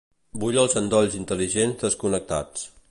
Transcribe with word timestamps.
Vull 0.43 0.57
els 0.61 0.73
endolls 0.81 1.19
intel·ligents 1.21 1.87
desconnectats. 1.89 2.69